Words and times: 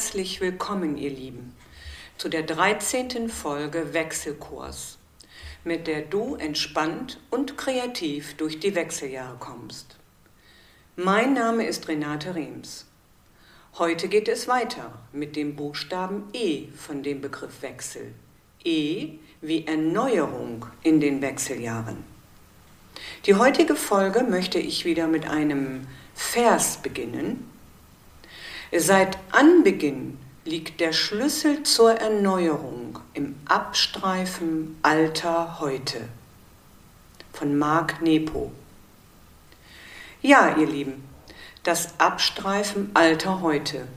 Herzlich 0.00 0.40
willkommen, 0.40 0.96
ihr 0.96 1.10
Lieben, 1.10 1.54
zu 2.16 2.30
der 2.30 2.42
13. 2.42 3.28
Folge 3.28 3.92
Wechselkurs, 3.92 4.96
mit 5.62 5.86
der 5.86 6.00
du 6.00 6.36
entspannt 6.36 7.20
und 7.28 7.58
kreativ 7.58 8.34
durch 8.38 8.58
die 8.58 8.74
Wechseljahre 8.74 9.36
kommst. 9.38 9.98
Mein 10.96 11.34
Name 11.34 11.66
ist 11.66 11.86
Renate 11.86 12.34
Rems. 12.34 12.86
Heute 13.74 14.08
geht 14.08 14.28
es 14.28 14.48
weiter 14.48 14.90
mit 15.12 15.36
dem 15.36 15.54
Buchstaben 15.54 16.24
E 16.32 16.68
von 16.68 17.02
dem 17.02 17.20
Begriff 17.20 17.60
Wechsel. 17.60 18.14
E 18.64 19.18
wie 19.42 19.66
Erneuerung 19.66 20.64
in 20.82 21.00
den 21.00 21.20
Wechseljahren. 21.20 21.98
Die 23.26 23.34
heutige 23.34 23.76
Folge 23.76 24.22
möchte 24.22 24.60
ich 24.60 24.86
wieder 24.86 25.06
mit 25.08 25.28
einem 25.28 25.86
Vers 26.14 26.78
beginnen, 26.78 27.49
Seit 28.76 29.18
Anbeginn 29.32 30.16
liegt 30.44 30.78
der 30.78 30.92
Schlüssel 30.92 31.64
zur 31.64 31.92
Erneuerung 31.92 33.00
im 33.14 33.34
Abstreifen 33.46 34.78
alter 34.82 35.58
Heute. 35.58 36.08
Von 37.32 37.58
Marc 37.58 38.00
Nepo. 38.00 38.52
Ja, 40.22 40.56
ihr 40.56 40.68
Lieben, 40.68 41.02
das 41.64 41.98
Abstreifen 41.98 42.90
alter 42.94 43.40
Heute. 43.40 43.88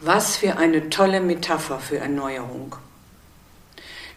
Was 0.00 0.38
für 0.38 0.56
eine 0.56 0.88
tolle 0.88 1.20
Metapher 1.20 1.78
für 1.78 1.98
Erneuerung. 1.98 2.76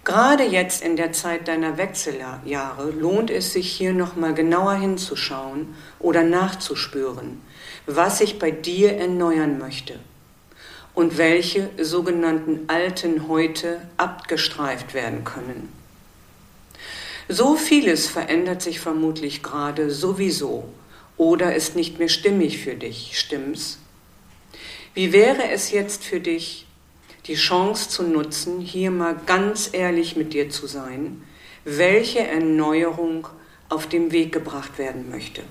Gerade 0.06 0.44
jetzt 0.44 0.84
in 0.84 0.98
der 0.98 1.14
Zeit 1.14 1.48
deiner 1.48 1.78
Wechseljahre 1.78 2.92
lohnt 2.92 3.32
es 3.32 3.54
sich 3.54 3.72
hier 3.72 3.92
nochmal 3.92 4.36
genauer 4.36 4.76
hinzuschauen 4.76 5.74
oder 5.98 6.22
nachzuspüren, 6.22 7.42
was 7.88 8.20
sich 8.20 8.38
bei 8.38 8.52
dir 8.52 8.98
erneuern 8.98 9.58
möchte 9.58 10.00
und 10.94 11.18
welche 11.18 11.72
sogenannten 11.82 12.66
alten 12.68 13.28
Heute 13.28 13.82
abgestreift 13.98 14.94
werden 14.94 15.24
können. 15.24 15.74
So 17.28 17.56
vieles 17.56 18.08
verändert 18.08 18.62
sich 18.62 18.80
vermutlich 18.80 19.42
gerade 19.42 19.90
sowieso 19.90 20.70
oder 21.18 21.56
ist 21.56 21.76
nicht 21.76 21.98
mehr 21.98 22.10
stimmig 22.10 22.60
für 22.60 22.76
dich, 22.76 23.18
stimmt's? 23.18 23.80
Wie 24.94 25.12
wäre 25.12 25.50
es 25.50 25.72
jetzt 25.72 26.04
für 26.04 26.20
dich, 26.20 26.65
die 27.26 27.36
Chance 27.36 27.90
zu 27.90 28.04
nutzen, 28.04 28.60
hier 28.60 28.92
mal 28.92 29.16
ganz 29.26 29.70
ehrlich 29.72 30.16
mit 30.16 30.34
dir 30.34 30.50
zu 30.50 30.68
sein, 30.68 31.24
welche 31.64 32.20
Erneuerung 32.20 33.28
auf 33.70 33.88
den 33.88 34.12
Weg 34.12 34.32
gebracht 34.32 34.78
werden 34.78 35.10
möchte. 35.10 35.42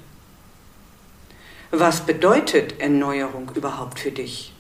Was 1.71 2.07
bedeutet 2.07 2.81
Erneuerung 2.81 3.51
überhaupt 3.55 3.99
für 3.99 4.13
dich? 4.13 4.53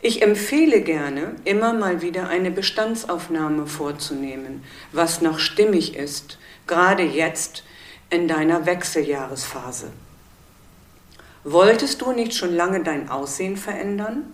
Ich 0.00 0.22
empfehle 0.22 0.80
gerne, 0.82 1.36
immer 1.44 1.72
mal 1.72 2.02
wieder 2.02 2.28
eine 2.28 2.50
Bestandsaufnahme 2.50 3.66
vorzunehmen, 3.66 4.64
was 4.92 5.20
noch 5.22 5.38
stimmig 5.38 5.96
ist, 5.96 6.38
gerade 6.66 7.02
jetzt 7.02 7.64
in 8.10 8.28
deiner 8.28 8.66
Wechseljahresphase. 8.66 9.90
Wolltest 11.44 12.00
du 12.00 12.12
nicht 12.12 12.34
schon 12.34 12.54
lange 12.54 12.84
dein 12.84 13.08
Aussehen 13.08 13.56
verändern? 13.56 14.24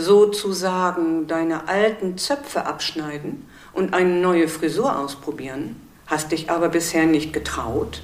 Sozusagen 0.00 1.26
deine 1.26 1.68
alten 1.68 2.18
Zöpfe 2.18 2.66
abschneiden 2.66 3.48
und 3.72 3.94
eine 3.94 4.20
neue 4.20 4.48
Frisur 4.48 4.98
ausprobieren, 4.98 5.76
hast 6.06 6.32
dich 6.32 6.50
aber 6.50 6.68
bisher 6.68 7.06
nicht 7.06 7.32
getraut? 7.32 8.02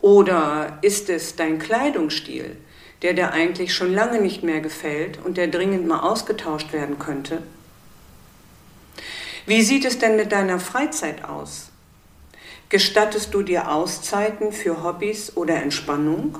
Oder 0.00 0.78
ist 0.82 1.08
es 1.10 1.36
dein 1.36 1.58
Kleidungsstil, 1.58 2.56
der 3.02 3.14
dir 3.14 3.32
eigentlich 3.32 3.74
schon 3.74 3.92
lange 3.92 4.20
nicht 4.20 4.42
mehr 4.42 4.60
gefällt 4.60 5.18
und 5.24 5.36
der 5.36 5.48
dringend 5.48 5.86
mal 5.86 6.00
ausgetauscht 6.00 6.72
werden 6.72 6.98
könnte? 6.98 7.42
Wie 9.46 9.62
sieht 9.62 9.84
es 9.84 9.98
denn 9.98 10.16
mit 10.16 10.32
deiner 10.32 10.58
Freizeit 10.58 11.24
aus? 11.24 11.70
Gestattest 12.70 13.34
du 13.34 13.42
dir 13.42 13.70
Auszeiten 13.70 14.52
für 14.52 14.82
Hobbys 14.82 15.36
oder 15.36 15.56
Entspannung? 15.56 16.38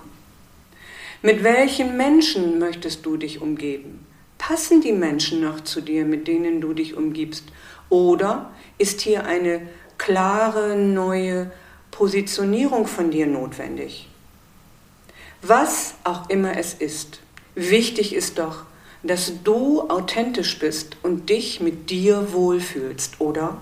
Mit 1.23 1.43
welchen 1.45 1.97
Menschen 1.97 2.59
möchtest 2.59 3.05
du 3.07 3.17
dich 3.17 3.41
umgeben? 3.41 4.07
Passen 4.47 4.83
die 4.83 4.93
Menschen 4.93 5.41
noch 5.41 5.63
zu 5.63 5.81
dir, 5.81 6.05
mit 6.05 6.29
denen 6.29 6.61
du 6.61 6.75
dich 6.75 6.99
umgibst? 6.99 7.45
Oder 7.89 8.51
ist 8.77 9.01
hier 9.01 9.25
eine 9.25 9.67
klare 9.97 10.77
neue 10.77 11.51
Positionierung 11.91 12.87
von 12.87 13.11
dir 13.11 13.27
notwendig? 13.27 14.07
Was 15.41 15.95
auch 16.05 16.29
immer 16.29 16.59
es 16.59 16.75
ist, 16.75 17.21
wichtig 17.55 18.15
ist 18.15 18.39
doch, 18.39 18.67
dass 19.03 19.33
du 19.45 19.89
authentisch 19.89 20.59
bist 20.59 20.99
und 21.03 21.31
dich 21.31 21.61
mit 21.61 21.89
dir 21.89 22.35
wohlfühlst, 22.35 23.23
oder? 23.23 23.57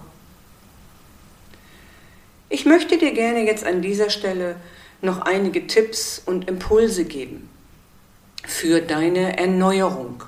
Ich 2.48 2.66
möchte 2.66 2.98
dir 2.98 3.12
gerne 3.12 3.46
jetzt 3.46 3.64
an 3.64 3.82
dieser 3.82 4.10
Stelle 4.10 4.56
noch 5.00 5.20
einige 5.20 5.64
Tipps 5.68 6.20
und 6.26 6.48
Impulse 6.48 7.04
geben 7.04 7.48
für 8.44 8.80
deine 8.80 9.38
Erneuerung. 9.38 10.24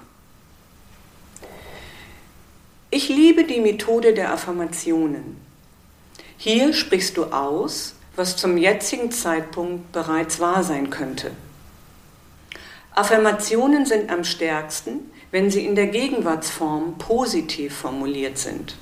Ich 2.96 3.08
liebe 3.08 3.42
die 3.42 3.58
Methode 3.58 4.14
der 4.14 4.32
Affirmationen. 4.32 5.36
Hier 6.36 6.72
sprichst 6.72 7.16
du 7.16 7.24
aus, 7.24 7.96
was 8.14 8.36
zum 8.36 8.56
jetzigen 8.56 9.10
Zeitpunkt 9.10 9.90
bereits 9.90 10.38
wahr 10.38 10.62
sein 10.62 10.90
könnte. 10.90 11.32
Affirmationen 12.92 13.84
sind 13.84 14.12
am 14.12 14.22
stärksten, 14.22 15.10
wenn 15.32 15.50
sie 15.50 15.66
in 15.66 15.74
der 15.74 15.88
Gegenwartsform 15.88 16.96
positiv 16.96 17.74
formuliert 17.74 18.38
sind. 18.38 18.76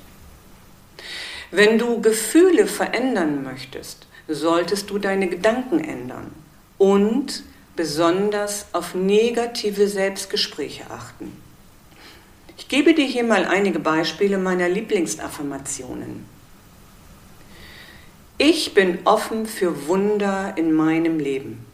Wenn 1.49 1.79
du 1.79 1.99
Gefühle 1.99 2.67
verändern 2.67 3.41
möchtest, 3.41 4.05
solltest 4.27 4.91
du 4.91 4.99
deine 4.99 5.27
Gedanken 5.27 5.83
ändern 5.83 6.29
und 6.77 7.41
besonders 7.75 8.67
auf 8.73 8.93
negative 8.93 9.87
Selbstgespräche 9.87 10.83
achten. 10.91 11.35
Ich 12.57 12.67
gebe 12.67 12.93
dir 12.93 13.05
hier 13.05 13.23
mal 13.23 13.45
einige 13.45 13.79
Beispiele 13.79 14.37
meiner 14.37 14.69
Lieblingsaffirmationen. 14.69 16.25
Ich 18.37 18.73
bin 18.73 18.99
offen 19.05 19.45
für 19.45 19.87
Wunder 19.87 20.53
in 20.57 20.73
meinem 20.73 21.19
Leben. 21.19 21.65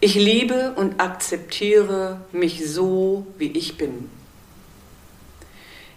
Ich 0.00 0.14
liebe 0.14 0.74
und 0.76 1.00
akzeptiere 1.00 2.20
mich 2.32 2.68
so, 2.70 3.26
wie 3.38 3.50
ich 3.52 3.78
bin. 3.78 4.10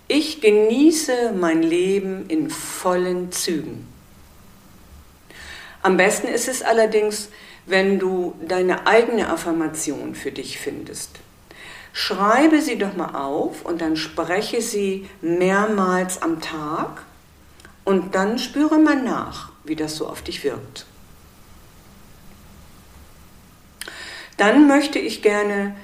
Ich 0.07 0.41
genieße 0.41 1.33
mein 1.33 1.61
Leben 1.61 2.27
in 2.29 2.49
vollen 2.49 3.31
Zügen. 3.31 3.87
Am 5.81 5.97
besten 5.97 6.27
ist 6.27 6.47
es 6.47 6.61
allerdings, 6.61 7.29
wenn 7.65 7.99
du 7.99 8.35
deine 8.47 8.87
eigene 8.87 9.29
Affirmation 9.29 10.15
für 10.15 10.31
dich 10.31 10.57
findest. 10.57 11.19
Schreibe 12.01 12.61
sie 12.61 12.77
doch 12.77 12.95
mal 12.95 13.13
auf 13.13 13.65
und 13.65 13.81
dann 13.81 13.97
spreche 13.97 14.61
sie 14.61 15.09
mehrmals 15.21 16.21
am 16.21 16.39
Tag 16.39 17.03
und 17.83 18.15
dann 18.15 18.39
spüre 18.39 18.79
mal 18.79 18.95
nach, 18.95 19.51
wie 19.65 19.75
das 19.75 19.97
so 19.97 20.07
auf 20.07 20.21
dich 20.21 20.45
wirkt. 20.45 20.85
Dann 24.37 24.65
möchte 24.65 24.97
ich 24.97 25.21
gerne 25.21 25.75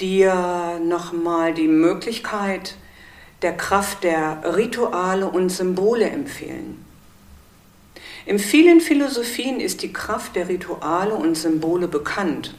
dir 0.00 0.78
nochmal 0.80 1.52
die 1.52 1.66
Möglichkeit 1.66 2.76
der 3.42 3.56
Kraft 3.56 4.04
der 4.04 4.54
Rituale 4.56 5.26
und 5.26 5.50
Symbole 5.50 6.08
empfehlen. 6.08 6.84
In 8.26 8.38
vielen 8.38 8.80
Philosophien 8.80 9.58
ist 9.58 9.82
die 9.82 9.92
Kraft 9.92 10.36
der 10.36 10.48
Rituale 10.48 11.14
und 11.14 11.34
Symbole 11.34 11.88
bekannt 11.88 12.54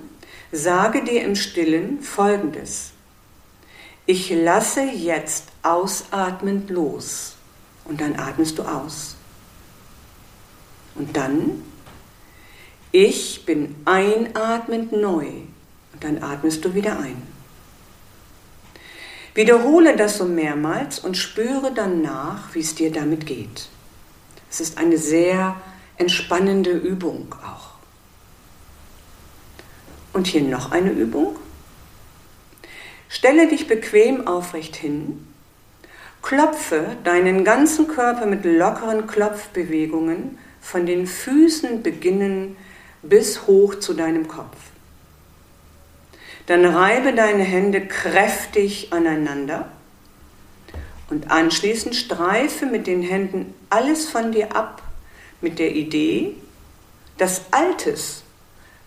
sage 0.51 1.05
dir 1.05 1.23
im 1.23 1.37
stillen 1.37 2.01
Folgendes. 2.01 2.93
Ich 4.07 4.31
lasse 4.31 4.81
jetzt 4.81 5.49
ausatmend 5.63 6.71
los 6.71 7.35
und 7.85 8.01
dann 8.01 8.19
atmest 8.19 8.57
du 8.57 8.63
aus. 8.63 9.17
Und 10.95 11.15
dann, 11.15 11.63
ich 13.05 13.45
bin 13.45 13.75
einatmend 13.85 14.93
neu 14.93 15.27
und 15.93 16.03
dann 16.03 16.23
atmest 16.23 16.65
du 16.65 16.75
wieder 16.75 16.99
ein. 16.99 17.21
Wiederhole 19.35 19.97
das 19.97 20.17
so 20.17 20.25
mehrmals 20.25 20.99
und 21.01 21.19
spüre 21.19 21.75
dann 21.75 22.01
nach, 22.01 22.55
wie 22.55 22.61
es 22.61 22.75
dir 22.75 22.91
damit 22.91 23.27
geht. 23.27 23.69
Es 24.51 24.61
ist 24.61 24.79
eine 24.79 24.97
sehr 24.97 25.57
entspannende 25.99 26.71
Übung 26.71 27.35
auch. 27.45 27.75
Und 30.15 30.27
hier 30.29 30.41
noch 30.41 30.73
eine 30.73 30.91
Übung. 30.91 31.37
Stelle 33.11 33.47
dich 33.47 33.69
bequem 33.69 34.27
aufrecht 34.27 34.75
hin, 34.75 35.29
klopfe 36.23 36.97
deinen 37.05 37.45
ganzen 37.45 37.89
Körper 37.89 38.25
mit 38.25 38.47
lockeren 38.47 39.07
Klopfbewegungen 39.07 40.39
von 40.63 40.87
den 40.87 41.07
Füßen 41.07 41.83
beginnen 41.83 42.57
bis 43.03 43.47
hoch 43.47 43.77
zu 43.77 43.95
deinem 43.95 44.29
Kopf. 44.29 44.57
Dann 46.47 46.65
reibe 46.65 47.13
deine 47.13 47.43
Hände 47.43 47.87
kräftig 47.87 48.93
aneinander 48.93 49.69
und 51.11 51.31
anschließend 51.31 51.95
streife 51.95 52.67
mit 52.67 52.87
den 52.87 53.03
Händen 53.03 53.55
alles 53.71 54.09
von 54.09 54.33
dir 54.33 54.55
ab 54.55 54.83
mit 55.41 55.59
der 55.59 55.75
Idee, 55.75 56.35
dass 57.19 57.53
Altes, 57.53 58.23